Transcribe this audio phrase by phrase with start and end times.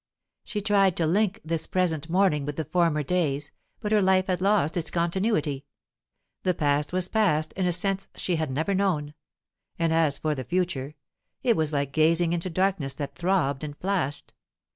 [0.43, 3.51] She tried to link this present morning with the former days,
[3.81, 5.63] but her life had lost its continuity;
[6.41, 9.13] the past was past in a sense she had never known;
[9.77, 10.95] and as for the future,
[11.43, 14.33] it was like gazing into darkness that throbbed and flashed.